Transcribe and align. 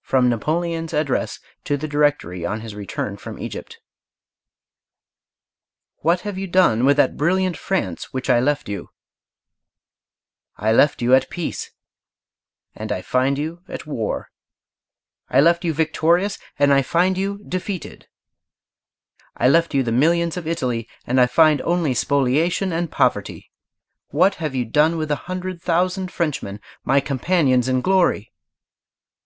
FROM 0.00 0.30
NAPOLEON'S 0.30 0.94
ADDRESS 0.94 1.40
TO 1.62 1.76
THE 1.76 1.86
DIRECTORY 1.86 2.46
ON 2.46 2.62
HIS 2.62 2.74
RETURN 2.74 3.18
FROM 3.18 3.38
EGYPT 3.38 3.78
What 5.98 6.20
have 6.22 6.38
you 6.38 6.46
done 6.46 6.86
with 6.86 6.96
that 6.96 7.18
brilliant 7.18 7.58
France 7.58 8.10
which 8.10 8.30
I 8.30 8.40
left 8.40 8.70
you? 8.70 8.88
I 10.56 10.72
left 10.72 11.02
you 11.02 11.12
at 11.14 11.28
peace, 11.28 11.70
and 12.74 12.90
I 12.90 13.02
find 13.02 13.36
you 13.36 13.60
at 13.68 13.84
war. 13.86 14.30
I 15.28 15.42
left 15.42 15.66
you 15.66 15.74
victorious 15.74 16.38
and 16.58 16.72
I 16.72 16.80
find 16.80 17.18
you 17.18 17.44
defeated. 17.46 18.08
I 19.36 19.50
left 19.50 19.74
you 19.74 19.82
the 19.82 19.92
millions 19.92 20.38
of 20.38 20.46
Italy, 20.46 20.88
and 21.06 21.20
I 21.20 21.26
find 21.26 21.60
only 21.60 21.92
spoliation 21.92 22.72
and 22.72 22.90
poverty. 22.90 23.50
What 24.12 24.36
have 24.36 24.54
you 24.54 24.64
done 24.64 24.96
with 24.96 25.10
the 25.10 25.16
hundred 25.28 25.60
thousand 25.60 26.10
Frenchmen, 26.10 26.58
my 26.84 27.00
companions 27.00 27.68
in 27.68 27.82
glory? 27.82 28.32